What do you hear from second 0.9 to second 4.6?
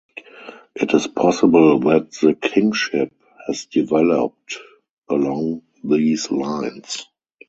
is possible that the kingship has developed